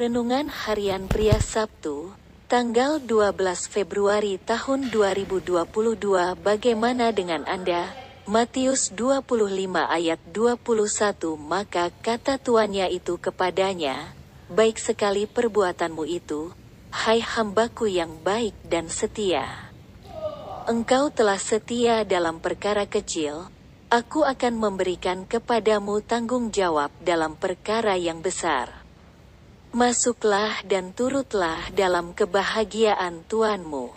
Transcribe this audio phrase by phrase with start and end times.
[0.00, 2.16] Renungan Harian Pria Sabtu,
[2.48, 3.36] tanggal 12
[3.68, 5.60] Februari tahun 2022
[6.40, 7.84] Bagaimana dengan Anda?
[8.24, 9.44] Matius 25
[9.76, 14.16] ayat 21 Maka kata tuannya itu kepadanya,
[14.48, 16.48] Baik sekali perbuatanmu itu,
[16.96, 19.68] hai hambaku yang baik dan setia.
[20.64, 23.52] Engkau telah setia dalam perkara kecil,
[23.92, 28.79] aku akan memberikan kepadamu tanggung jawab dalam perkara yang besar.
[29.70, 33.94] Masuklah dan turutlah dalam kebahagiaan Tuhanmu.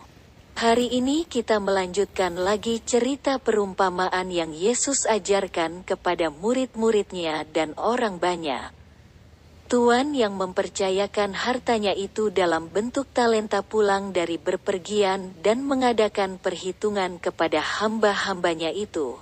[0.53, 8.69] Hari ini kita melanjutkan lagi cerita perumpamaan yang Yesus ajarkan kepada murid-muridnya dan orang banyak.
[9.65, 17.81] Tuan yang mempercayakan hartanya itu dalam bentuk talenta pulang dari berpergian dan mengadakan perhitungan kepada
[17.81, 19.17] hamba-hambanya itu.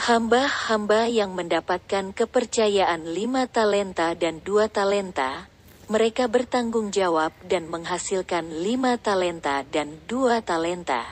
[0.00, 5.50] Hamba-hamba yang mendapatkan kepercayaan lima talenta dan dua talenta,
[5.90, 11.04] mereka bertanggung jawab dan menghasilkan lima talenta dan dua talenta.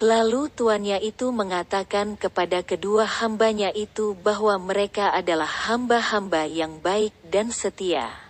[0.00, 7.52] Lalu tuannya itu mengatakan kepada kedua hambanya itu bahwa mereka adalah hamba-hamba yang baik dan
[7.52, 8.29] setia.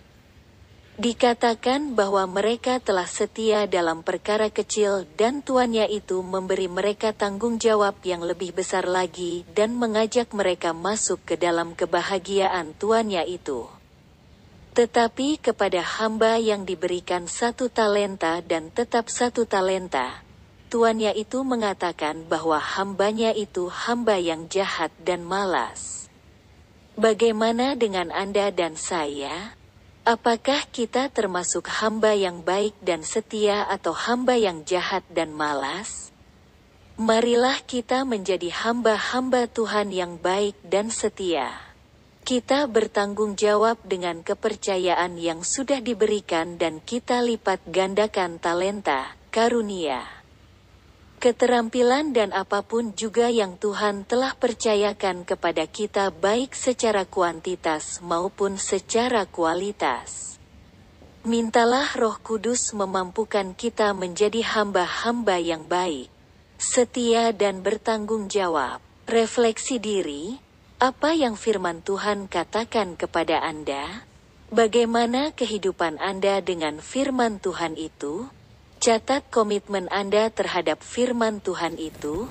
[0.98, 8.00] Dikatakan bahwa mereka telah setia dalam perkara kecil dan tuannya itu memberi mereka tanggung jawab
[8.02, 13.70] yang lebih besar lagi dan mengajak mereka masuk ke dalam kebahagiaan tuannya itu.
[14.70, 20.22] Tetapi kepada hamba yang diberikan satu talenta dan tetap satu talenta,
[20.70, 26.06] tuannya itu mengatakan bahwa hambanya itu hamba yang jahat dan malas.
[26.94, 29.58] Bagaimana dengan Anda dan saya?
[30.00, 36.08] Apakah kita termasuk hamba yang baik dan setia atau hamba yang jahat dan malas?
[36.96, 41.52] Marilah kita menjadi hamba-hamba Tuhan yang baik dan setia.
[42.24, 50.19] Kita bertanggung jawab dengan kepercayaan yang sudah diberikan dan kita lipat gandakan talenta, karunia
[51.20, 58.57] keterampilan dan apa pun juga yang Tuhan telah percayakan kepada kita baik secara kuantitas maupun
[58.57, 60.41] secara kualitas.
[61.20, 66.08] Mintalah roh kudus memampukan kita menjadi hamba-hamba yang baik,
[66.57, 68.81] setia dan bertanggung jawab.
[69.05, 70.41] Refleksi diri,
[70.81, 74.08] apa yang firman Tuhan katakan kepada Anda?
[74.48, 78.39] Bagaimana kehidupan Anda dengan firman Tuhan itu?
[78.80, 82.24] Catat komitmen Anda terhadap firman Tuhan itu.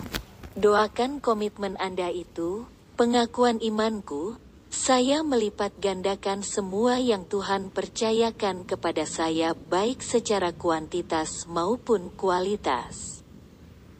[0.57, 2.65] Doakan komitmen Anda itu,
[2.97, 4.33] pengakuan imanku,
[4.73, 13.21] saya melipat gandakan semua yang Tuhan percayakan kepada saya baik secara kuantitas maupun kualitas.